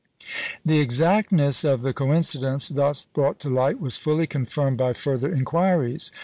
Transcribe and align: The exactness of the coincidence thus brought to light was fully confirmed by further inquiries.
The 0.65 0.79
exactness 0.79 1.63
of 1.63 1.83
the 1.83 1.93
coincidence 1.93 2.69
thus 2.69 3.03
brought 3.03 3.37
to 3.41 3.51
light 3.51 3.79
was 3.79 3.97
fully 3.97 4.25
confirmed 4.25 4.79
by 4.79 4.93
further 4.93 5.31
inquiries. 5.31 6.11